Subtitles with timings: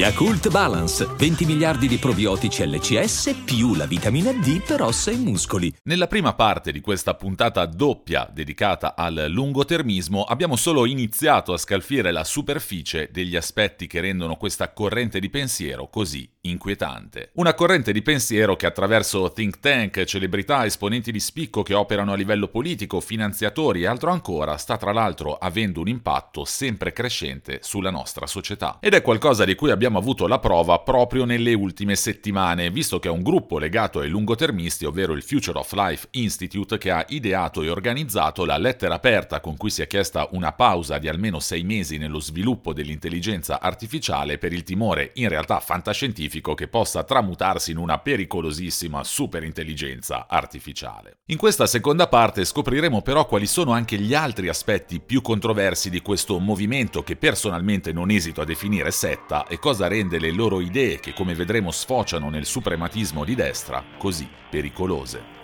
[0.00, 5.70] Yakult Balance, 20 miliardi di probiotici LCS più la vitamina D per ossa e muscoli.
[5.82, 12.12] Nella prima parte di questa puntata doppia dedicata al lungotermismo abbiamo solo iniziato a scalfire
[12.12, 17.32] la superficie degli aspetti che rendono questa corrente di pensiero così inquietante.
[17.34, 22.16] Una corrente di pensiero che attraverso think tank, celebrità, esponenti di spicco che operano a
[22.16, 27.90] livello politico, finanziatori e altro ancora sta tra l'altro avendo un impatto sempre crescente sulla
[27.90, 28.78] nostra società.
[28.80, 33.08] Ed è qualcosa di cui abbiamo avuto la prova proprio nelle ultime settimane, visto che
[33.08, 37.70] un gruppo legato ai lungotermisti, ovvero il Future of Life Institute, che ha ideato e
[37.70, 41.98] organizzato la lettera aperta con cui si è chiesta una pausa di almeno sei mesi
[41.98, 47.76] nello sviluppo dell'intelligenza artificiale per il timore in realtà fantascientifico scientifico che possa tramutarsi in
[47.76, 51.18] una pericolosissima superintelligenza artificiale.
[51.26, 56.00] In questa seconda parte scopriremo però quali sono anche gli altri aspetti più controversi di
[56.00, 61.00] questo movimento che personalmente non esito a definire setta e cosa rende le loro idee
[61.00, 65.38] che come vedremo sfociano nel suprematismo di destra così pericolose.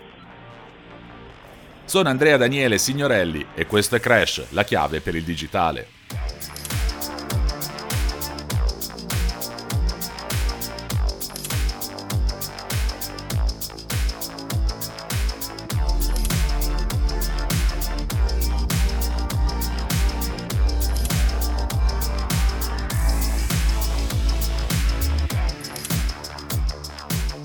[1.84, 5.86] Sono Andrea Daniele Signorelli e questo è Crash, la chiave per il digitale.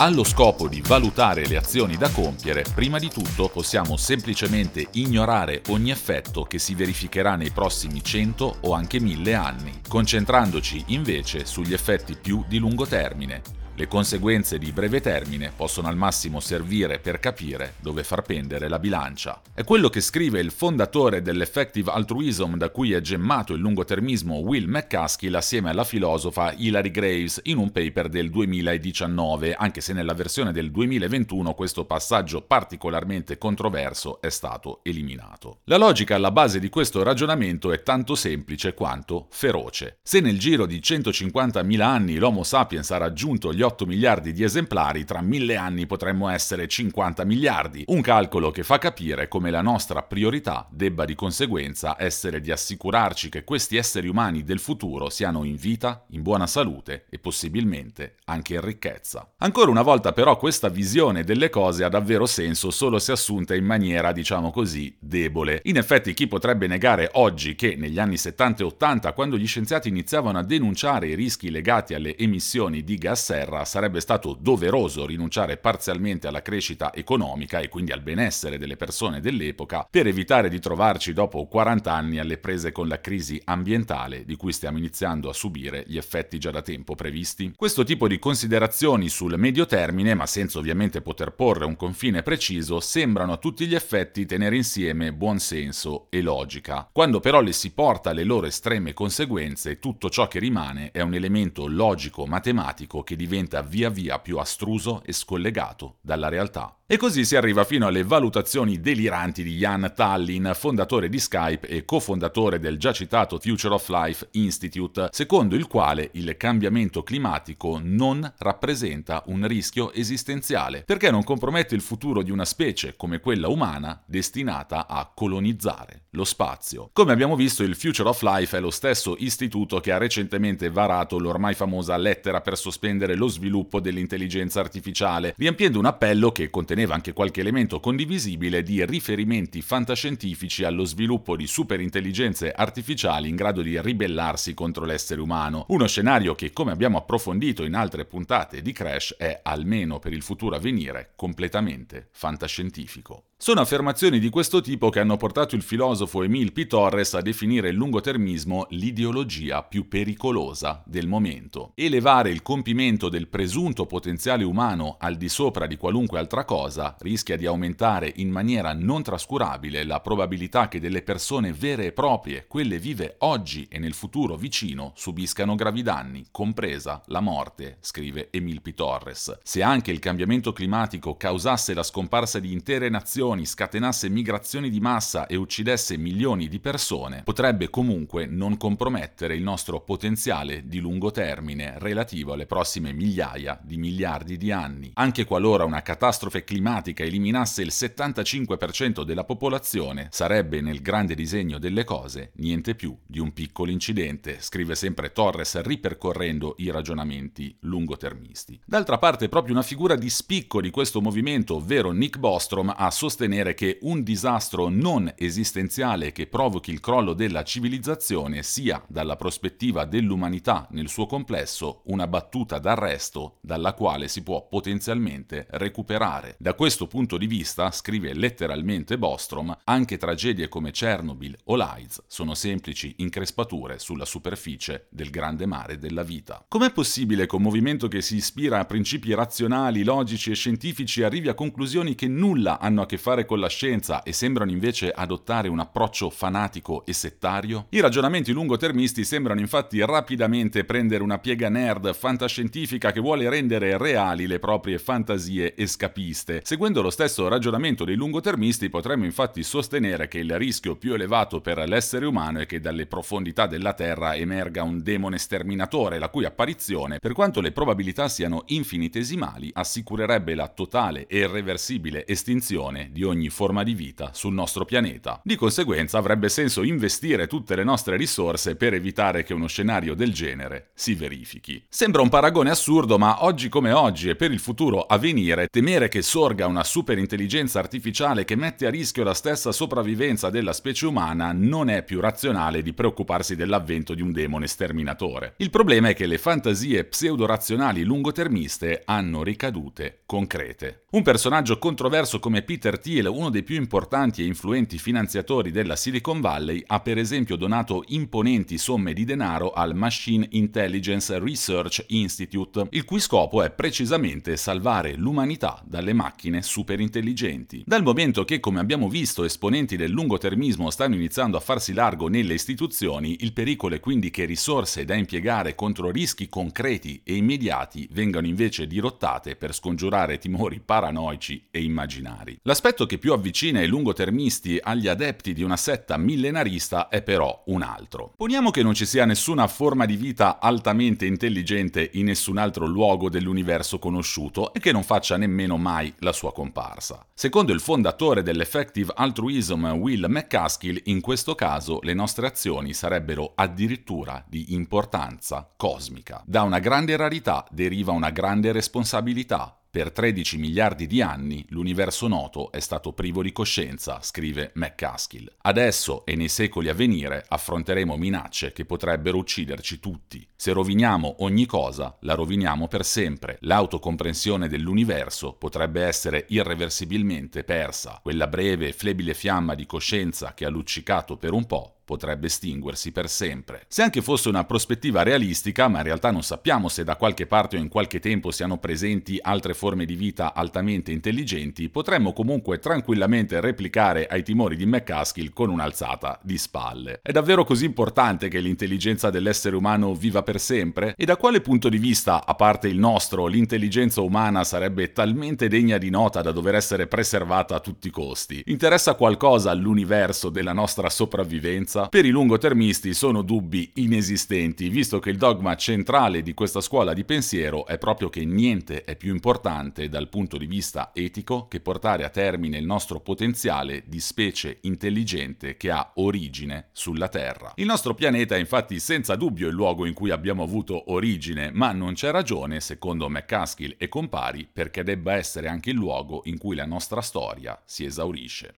[0.02, 5.92] Allo scopo di valutare le azioni da compiere, prima di tutto possiamo semplicemente ignorare ogni
[5.92, 12.18] effetto che si verificherà nei prossimi 100 o anche 1000 anni, concentrandoci invece sugli effetti
[12.20, 13.44] più di lungo termine,
[13.74, 18.80] le conseguenze di breve termine possono al massimo servire per capire dove far pendere la
[18.80, 19.42] bilancia.
[19.54, 24.68] È quello che scrive il fondatore dell'effective altruism da cui è gemmato il lungotermismo Will
[24.68, 30.52] McCaskill assieme alla filosofa Hilary Graves in un paper del 2019, anche se nella versione
[30.52, 35.60] del 2021 questo passaggio particolarmente controverso è stato eliminato.
[35.66, 40.00] La logica alla base di questo ragionamento è tanto semplice quanto feroce.
[40.04, 45.06] Se nel giro di 150.000 anni l'Homo sapiens ha raggiunto gli 8 miliardi di esemplari,
[45.06, 47.84] tra mille anni potremmo essere 50 miliardi.
[47.88, 53.30] Un calcolo che fa capire come la nostra priorità debba di conseguenza essere di assicurarci
[53.30, 58.54] che questi esseri umani del futuro siano in vita, in buona salute e possibilmente anche
[58.54, 59.34] in ricchezza.
[59.38, 63.66] Ancora una volta però questa visione delle cose ha davvero senso solo se assunta in
[63.66, 65.62] maniera, diciamo così, debole.
[65.66, 69.90] In effetti chi potrebbe negare oggi che negli anni 70 e 80, quando gli scienziati
[69.90, 75.06] iniziavano a denunciare i rischi legati alle emissioni di gas serra, terra sarebbe stato doveroso
[75.06, 80.60] rinunciare parzialmente alla crescita economica e quindi al benessere delle persone dell'epoca per evitare di
[80.60, 85.34] trovarci dopo 40 anni alle prese con la crisi ambientale di cui stiamo iniziando a
[85.34, 87.54] subire gli effetti già da tempo previsti.
[87.56, 92.80] Questo tipo di considerazioni sul medio termine, ma senza ovviamente poter porre un confine preciso,
[92.80, 96.88] sembrano a tutti gli effetti tenere insieme buonsenso e logica.
[96.92, 101.14] Quando però le si porta alle loro estreme conseguenze, tutto ciò che rimane è un
[101.14, 106.76] elemento logico-matematico che diventa diventa via via più astruso e scollegato dalla realtà.
[106.92, 111.86] E così si arriva fino alle valutazioni deliranti di Jan Tallinn, fondatore di Skype e
[111.86, 118.30] cofondatore del già citato Future of Life Institute, secondo il quale il cambiamento climatico non
[118.40, 124.04] rappresenta un rischio esistenziale, perché non compromette il futuro di una specie come quella umana
[124.06, 126.90] destinata a colonizzare lo spazio.
[126.92, 131.18] Come abbiamo visto, il Future of Life è lo stesso istituto che ha recentemente varato
[131.18, 137.14] l'ormai famosa lettera per sospendere lo sviluppo dell'intelligenza artificiale, riempiendo un appello che conteneva anche
[137.14, 144.54] qualche elemento condivisibile di riferimenti fantascientifici allo sviluppo di superintelligenze artificiali in grado di ribellarsi
[144.54, 145.66] contro l'essere umano.
[145.70, 150.22] Uno scenario che, come abbiamo approfondito in altre puntate di Crash, è, almeno per il
[150.22, 153.24] futuro a venire, completamente fantascientifico.
[153.44, 156.68] Sono affermazioni di questo tipo che hanno portato il filosofo Emile P.
[156.68, 161.72] Torres a definire il lungotermismo l'ideologia più pericolosa del momento.
[161.74, 167.36] Elevare il compimento del presunto potenziale umano al di sopra di qualunque altra cosa rischia
[167.36, 172.78] di aumentare in maniera non trascurabile la probabilità che delle persone vere e proprie, quelle
[172.78, 178.76] vive oggi e nel futuro vicino, subiscano gravi danni, compresa la morte, scrive Emile P.
[178.76, 179.40] Torres.
[179.42, 184.80] Se anche il cambiamento climatico causasse la scomparsa di intere nazioni milioni, scatenasse migrazioni di
[184.80, 191.12] massa e uccidesse milioni di persone, potrebbe comunque non compromettere il nostro potenziale di lungo
[191.12, 194.92] termine relativo alle prossime migliaia di miliardi di anni.
[194.96, 201.84] Anche qualora una catastrofe climatica eliminasse il 75% della popolazione, sarebbe nel grande disegno delle
[201.84, 208.60] cose niente più di un piccolo incidente, scrive sempre Torres ripercorrendo i ragionamenti lungotermisti.
[208.66, 212.90] D'altra parte, proprio una figura di spicco di questo movimento, ovvero Nick Bostrom, a
[213.22, 219.86] sostenere che un disastro non esistenziale che provochi il crollo della civilizzazione sia, dalla prospettiva
[219.86, 226.36] dell'umanità nel suo complesso, una battuta d'arresto dalla quale si può potenzialmente recuperare.
[226.40, 232.34] Da questo punto di vista, scrive letteralmente Bostrom, anche tragedie come Chernobyl o l'AIDS sono
[232.34, 236.44] semplici increspature sulla superficie del grande mare della vita.
[236.48, 241.28] Com'è possibile che un movimento che si ispira a principi razionali, logici e scientifici arrivi
[241.28, 245.50] a conclusioni che nulla hanno a che fare con la scienza e sembrano invece adottare
[245.50, 247.68] un approccio fanatico e settario?
[247.70, 254.28] I ragionamenti lungotermisti sembrano infatti rapidamente prendere una piega nerd fantascientifica che vuole rendere reali
[254.28, 256.40] le proprie fantasie escapiste.
[256.44, 261.58] Seguendo lo stesso ragionamento dei lungotermisti potremmo infatti sostenere che il rischio più elevato per
[261.68, 267.00] l'essere umano è che dalle profondità della Terra emerga un demone sterminatore, la cui apparizione,
[267.00, 273.64] per quanto le probabilità siano infinitesimali, assicurerebbe la totale e irreversibile estinzione di ogni forma
[273.64, 275.22] di vita sul nostro pianeta.
[275.24, 280.14] Di conseguenza avrebbe senso investire tutte le nostre risorse per evitare che uno scenario del
[280.14, 281.64] genere si verifichi.
[281.70, 285.88] Sembra un paragone assurdo, ma oggi come oggi e per il futuro a venire, temere
[285.88, 291.32] che sorga una superintelligenza artificiale che mette a rischio la stessa sopravvivenza della specie umana
[291.34, 295.36] non è più razionale di preoccuparsi dell'avvento di un demone sterminatore.
[295.38, 300.81] Il problema è che le fantasie pseudo-razionali lungotermiste hanno ricadute concrete.
[300.94, 306.20] Un personaggio controverso come Peter Thiel, uno dei più importanti e influenti finanziatori della Silicon
[306.20, 312.84] Valley, ha per esempio donato imponenti somme di denaro al Machine Intelligence Research Institute, il
[312.84, 317.64] cui scopo è precisamente salvare l'umanità dalle macchine superintelligenti.
[317.66, 322.34] Dal momento che, come abbiamo visto, esponenti del lungotermismo stanno iniziando a farsi largo nelle
[322.34, 328.28] istituzioni, il pericolo è quindi che risorse da impiegare contro rischi concreti e immediati vengano
[328.28, 332.40] invece dirottate per scongiurare timori paranoici e immaginari.
[332.42, 337.62] L'aspetto che più avvicina i lungotermisti agli adepti di una setta millenarista è però un
[337.62, 338.14] altro.
[338.18, 343.10] Poniamo che non ci sia nessuna forma di vita altamente intelligente in nessun altro luogo
[343.10, 347.06] dell'universo conosciuto e che non faccia nemmeno mai la sua comparsa.
[347.14, 354.26] Secondo il fondatore dell'Effective Altruism Will McCaskill, in questo caso le nostre azioni sarebbero addirittura
[354.28, 356.24] di importanza cosmica.
[356.26, 362.52] Da una grande rarità deriva una grande responsabilità, per 13 miliardi di anni l'universo noto
[362.52, 365.32] è stato privo di coscienza, scrive McCaskill.
[365.44, 370.28] Adesso e nei secoli a venire affronteremo minacce che potrebbero ucciderci tutti.
[370.36, 373.38] Se roviniamo ogni cosa, la roviniamo per sempre.
[373.44, 378.02] L'autocomprensione dell'universo potrebbe essere irreversibilmente persa.
[378.04, 382.94] Quella breve e flebile fiamma di coscienza che ha luccicato per un po' potrebbe estinguersi
[382.94, 383.66] per sempre.
[383.68, 387.58] Se anche fosse una prospettiva realistica, ma in realtà non sappiamo se da qualche parte
[387.58, 393.42] o in qualche tempo siano presenti altre forme di vita altamente intelligenti, potremmo comunque tranquillamente
[393.42, 397.02] replicare ai timori di McCaskill con un'alzata di spalle.
[397.04, 400.94] È davvero così importante che l'intelligenza dell'essere umano viva per sempre?
[400.96, 405.78] E da quale punto di vista, a parte il nostro, l'intelligenza umana sarebbe talmente degna
[405.78, 408.42] di nota da dover essere preservata a tutti i costi?
[408.46, 411.80] Interessa qualcosa all'universo della nostra sopravvivenza?
[411.90, 417.04] Per i lungotermisti sono dubbi inesistenti, visto che il dogma centrale di questa scuola di
[417.04, 422.04] pensiero è proprio che niente è più importante dal punto di vista etico che portare
[422.04, 427.54] a termine il nostro potenziale di specie intelligente che ha origine sulla Terra.
[427.56, 431.72] Il nostro pianeta è infatti senza dubbio il luogo in cui abbiamo avuto origine, ma
[431.72, 436.56] non c'è ragione, secondo McCaskill e compari, perché debba essere anche il luogo in cui
[436.56, 438.56] la nostra storia si esaurisce.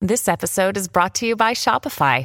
[0.00, 2.24] This episode is brought to you by Shopify.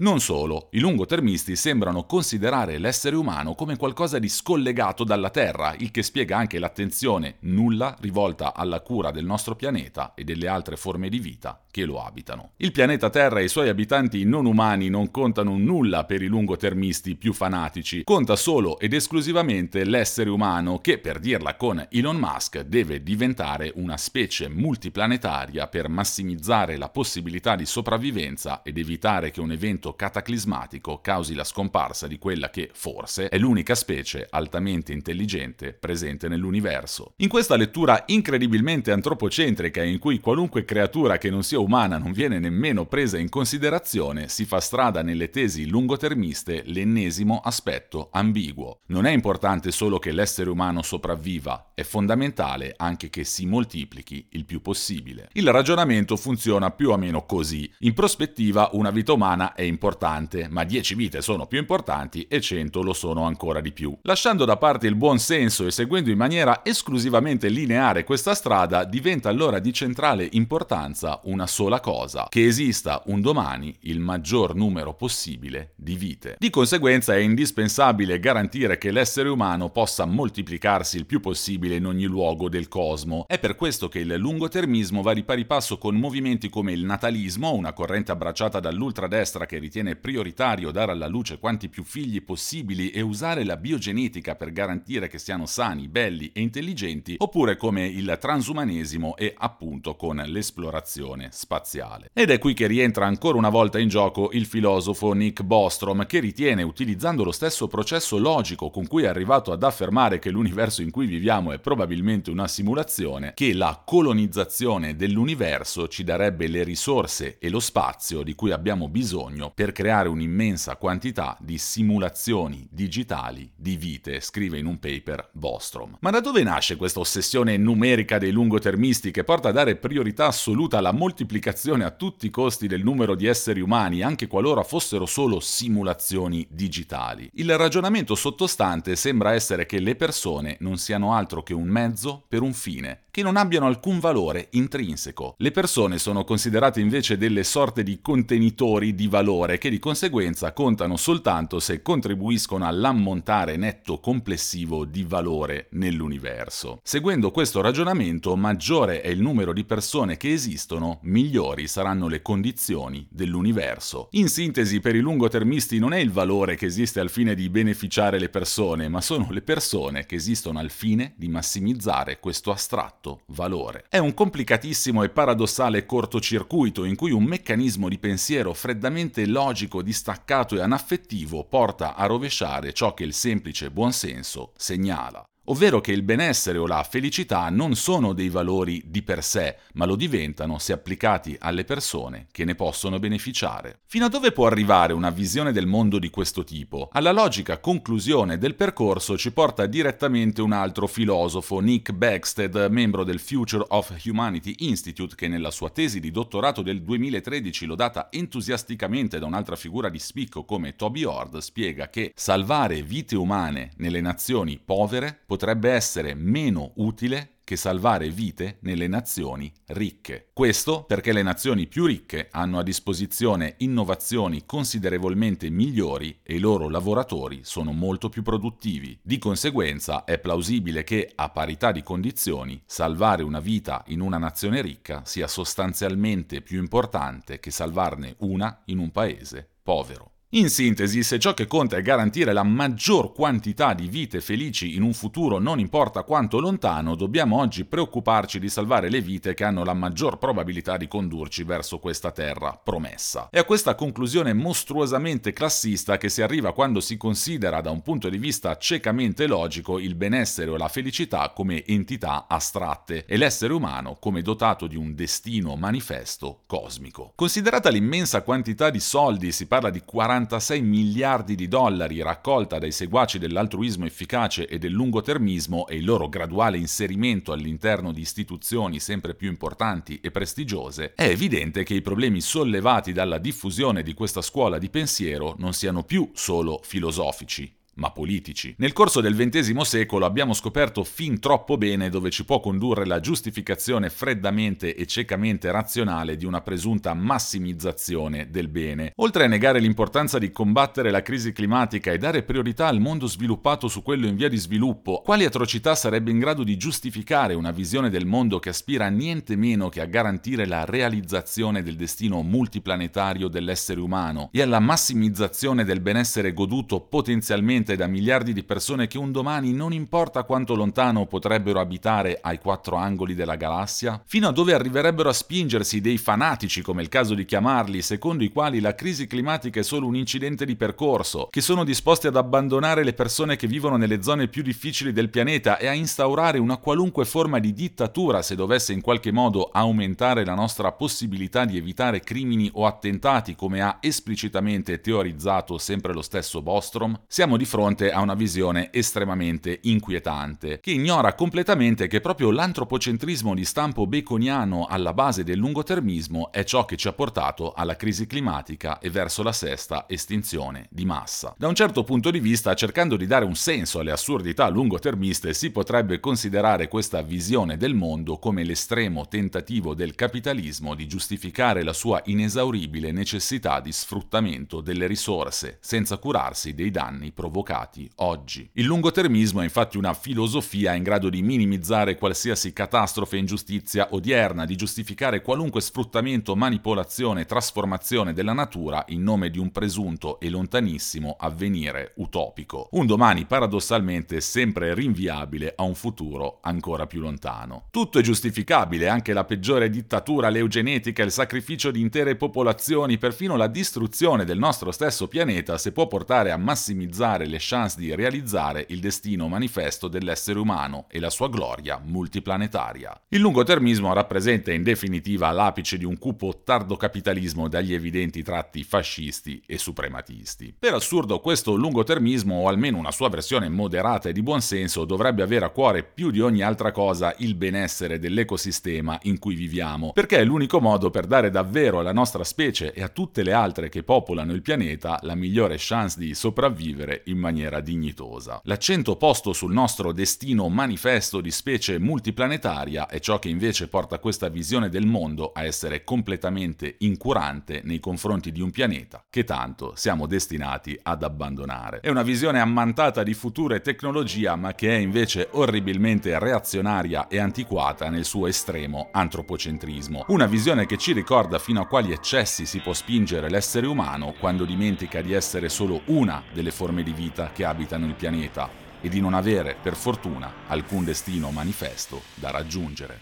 [0.00, 5.90] Non solo, i lungotermisti sembrano considerare l'essere umano come qualcosa di scollegato dalla Terra, il
[5.90, 11.10] che spiega anche l'attenzione nulla rivolta alla cura del nostro pianeta e delle altre forme
[11.10, 12.52] di vita che lo abitano.
[12.56, 17.16] Il pianeta Terra e i suoi abitanti non umani non contano nulla per i lungotermisti
[17.16, 23.02] più fanatici, conta solo ed esclusivamente l'essere umano che, per dirla con Elon Musk, deve
[23.02, 29.89] diventare una specie multiplanetaria per massimizzare la possibilità di sopravvivenza ed evitare che un evento
[29.94, 37.14] cataclismatico causi la scomparsa di quella che, forse, è l'unica specie altamente intelligente presente nell'universo.
[37.16, 42.38] In questa lettura incredibilmente antropocentrica in cui qualunque creatura che non sia umana non viene
[42.38, 48.80] nemmeno presa in considerazione, si fa strada nelle tesi lungotermiste l'ennesimo aspetto ambiguo.
[48.86, 54.44] Non è importante solo che l'essere umano sopravviva, è fondamentale anche che si moltiplichi il
[54.44, 55.28] più possibile.
[55.32, 57.70] Il ragionamento funziona più o meno così.
[57.80, 62.82] In prospettiva una vita umana è importante, ma 10 vite sono più importanti e 100
[62.82, 63.96] lo sono ancora di più.
[64.02, 69.30] Lasciando da parte il buon senso e seguendo in maniera esclusivamente lineare questa strada, diventa
[69.30, 75.72] allora di centrale importanza una sola cosa, che esista un domani il maggior numero possibile
[75.76, 76.36] di vite.
[76.38, 82.04] Di conseguenza è indispensabile garantire che l'essere umano possa moltiplicarsi il più possibile in ogni
[82.04, 83.24] luogo del cosmo.
[83.26, 87.54] È per questo che il lungotermismo va di pari passo con movimenti come il natalismo,
[87.54, 93.00] una corrente abbracciata dall'ultradestra che ritiene prioritario dare alla luce quanti più figli possibili e
[93.00, 99.16] usare la biogenetica per garantire che siano sani, belli e intelligenti, oppure come il transumanesimo
[99.16, 102.10] e appunto con l'esplorazione spaziale.
[102.12, 106.18] Ed è qui che rientra ancora una volta in gioco il filosofo Nick Bostrom, che
[106.18, 110.90] ritiene, utilizzando lo stesso processo logico con cui è arrivato ad affermare che l'universo in
[110.90, 117.50] cui viviamo è probabilmente una simulazione, che la colonizzazione dell'universo ci darebbe le risorse e
[117.50, 124.20] lo spazio di cui abbiamo bisogno per creare un'immensa quantità di simulazioni digitali di vite,
[124.20, 125.98] scrive in un paper Bostrom.
[126.00, 130.78] Ma da dove nasce questa ossessione numerica dei lungotermisti che porta a dare priorità assoluta
[130.78, 135.40] alla moltiplicazione a tutti i costi del numero di esseri umani, anche qualora fossero solo
[135.40, 137.30] simulazioni digitali.
[137.34, 142.42] Il ragionamento sottostante sembra essere che le persone non siano altro che un mezzo per
[142.42, 145.34] un fine, che non abbiano alcun valore intrinseco.
[145.38, 150.96] Le persone sono considerate invece delle sorte di contenitori di valore che di conseguenza contano
[150.96, 156.80] soltanto se contribuiscono all'ammontare netto complessivo di valore nell'universo.
[156.82, 163.06] Seguendo questo ragionamento, maggiore è il numero di persone che esistono, migliori saranno le condizioni
[163.10, 164.08] dell'universo.
[164.12, 168.18] In sintesi, per i lungotermisti non è il valore che esiste al fine di beneficiare
[168.18, 173.84] le persone, ma sono le persone che esistono al fine di massimizzare questo astratto valore.
[173.88, 180.56] È un complicatissimo e paradossale cortocircuito in cui un meccanismo di pensiero freddamente logico, distaccato
[180.56, 186.58] e anaffettivo porta a rovesciare ciò che il semplice buonsenso segnala ovvero che il benessere
[186.58, 191.36] o la felicità non sono dei valori di per sé, ma lo diventano se applicati
[191.40, 193.80] alle persone che ne possono beneficiare.
[193.86, 196.88] Fino a dove può arrivare una visione del mondo di questo tipo?
[196.92, 203.18] Alla logica conclusione del percorso ci porta direttamente un altro filosofo, Nick Beckstead, membro del
[203.18, 209.26] Future of Humanity Institute, che nella sua tesi di dottorato del 2013 lodata entusiasticamente da
[209.26, 215.22] un'altra figura di spicco come Toby Ord, spiega che salvare vite umane nelle nazioni povere
[215.70, 220.28] essere meno utile che salvare vite nelle nazioni ricche.
[220.32, 226.68] Questo perché le nazioni più ricche hanno a disposizione innovazioni considerevolmente migliori e i loro
[226.68, 228.96] lavoratori sono molto più produttivi.
[229.02, 234.62] Di conseguenza è plausibile che, a parità di condizioni, salvare una vita in una nazione
[234.62, 240.19] ricca sia sostanzialmente più importante che salvarne una in un paese povero.
[240.34, 244.82] In sintesi, se ciò che conta è garantire la maggior quantità di vite felici in
[244.82, 249.64] un futuro non importa quanto lontano, dobbiamo oggi preoccuparci di salvare le vite che hanno
[249.64, 253.26] la maggior probabilità di condurci verso questa terra promessa.
[253.28, 258.08] È a questa conclusione mostruosamente classista che si arriva quando si considera da un punto
[258.08, 263.96] di vista ciecamente logico il benessere o la felicità come entità astratte e l'essere umano
[263.98, 267.14] come dotato di un destino manifesto cosmico.
[267.16, 272.72] Considerata l'immensa quantità di soldi, si parla di 40 46 miliardi di dollari raccolta dai
[272.72, 279.14] seguaci dell'altruismo efficace e del lungotermismo e il loro graduale inserimento all'interno di istituzioni sempre
[279.14, 284.58] più importanti e prestigiose, è evidente che i problemi sollevati dalla diffusione di questa scuola
[284.58, 288.54] di pensiero non siano più solo filosofici, ma politici.
[288.58, 293.00] Nel corso del XX secolo abbiamo scoperto fin troppo bene dove ci può condurre la
[293.00, 298.92] giustificazione freddamente e ciecamente razionale di una presunta massimizzazione del bene.
[298.96, 303.68] Oltre a negare l'importanza di combattere la crisi climatica e dare priorità al mondo sviluppato
[303.68, 307.88] su quello in via di sviluppo, quali atrocità sarebbe in grado di giustificare una visione
[307.88, 313.28] del mondo che aspira a niente meno che a garantire la realizzazione del destino multiplanetario
[313.28, 319.12] dell'essere umano e alla massimizzazione del benessere goduto potenzialmente da miliardi di persone che un
[319.12, 324.02] domani non importa quanto lontano potrebbero abitare ai quattro angoli della galassia?
[324.06, 328.30] Fino a dove arriverebbero a spingersi dei fanatici, come il caso di chiamarli, secondo i
[328.30, 332.82] quali la crisi climatica è solo un incidente di percorso, che sono disposti ad abbandonare
[332.82, 337.04] le persone che vivono nelle zone più difficili del pianeta e a instaurare una qualunque
[337.04, 342.50] forma di dittatura se dovesse in qualche modo aumentare la nostra possibilità di evitare crimini
[342.54, 346.98] o attentati, come ha esplicitamente teorizzato sempre lo stesso Bostrom?
[347.06, 353.44] Siamo di fronte a una visione estremamente inquietante, che ignora completamente che proprio l'antropocentrismo di
[353.44, 358.78] stampo baconiano alla base del lungotermismo è ciò che ci ha portato alla crisi climatica
[358.78, 361.34] e verso la sesta estinzione di massa.
[361.36, 365.50] Da un certo punto di vista, cercando di dare un senso alle assurdità lungotermiste, si
[365.50, 372.00] potrebbe considerare questa visione del mondo come l'estremo tentativo del capitalismo di giustificare la sua
[372.04, 378.48] inesauribile necessità di sfruttamento delle risorse, senza curarsi dei danni provocati provocati oggi.
[378.54, 384.44] Il lungotermismo è infatti una filosofia in grado di minimizzare qualsiasi catastrofe e ingiustizia odierna,
[384.44, 390.28] di giustificare qualunque sfruttamento, manipolazione e trasformazione della natura in nome di un presunto e
[390.28, 392.68] lontanissimo avvenire utopico.
[392.72, 397.64] Un domani paradossalmente sempre rinviabile a un futuro ancora più lontano.
[397.70, 403.46] Tutto è giustificabile, anche la peggiore dittatura, l'eugenetica, il sacrificio di intere popolazioni, perfino la
[403.46, 408.80] distruzione del nostro stesso pianeta se può portare a massimizzare le chance di realizzare il
[408.80, 413.00] destino manifesto dell'essere umano e la sua gloria multiplanetaria.
[413.08, 419.56] Il lungotermismo rappresenta in definitiva l'apice di un cupo tardocapitalismo dagli evidenti tratti fascisti e
[419.56, 420.54] suprematisti.
[420.58, 425.22] Per assurdo questo lungotermismo, o almeno una sua versione moderata e di buon senso, dovrebbe
[425.22, 430.18] avere a cuore più di ogni altra cosa il benessere dell'ecosistema in cui viviamo, perché
[430.18, 433.84] è l'unico modo per dare davvero alla nostra specie e a tutte le altre che
[433.84, 438.40] popolano il pianeta la migliore chance di sopravvivere in maniera dignitosa.
[438.44, 444.28] L'accento posto sul nostro destino manifesto di specie multiplanetaria è ciò che invece porta questa
[444.28, 450.06] visione del mondo a essere completamente incurante nei confronti di un pianeta che tanto siamo
[450.06, 451.80] destinati ad abbandonare.
[451.80, 457.18] È una visione ammantata di future e tecnologia ma che è invece orribilmente reazionaria e
[457.18, 460.06] antiquata nel suo estremo antropocentrismo.
[460.08, 464.44] Una visione che ci ricorda fino a quali eccessi si può spingere l'essere umano quando
[464.44, 468.48] dimentica di essere solo una delle forme di vita vita che abitano il pianeta
[468.80, 473.00] e di non avere, per fortuna, alcun destino manifesto da raggiungere.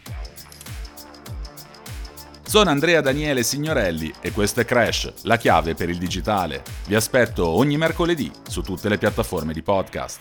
[2.43, 6.63] Sono Andrea Daniele Signorelli e questo è Crash, la chiave per il digitale.
[6.87, 10.21] Vi aspetto ogni mercoledì su tutte le piattaforme di podcast.